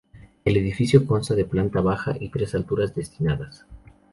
[0.45, 3.67] El edificio consta de planta baja y tres alturas destinadas.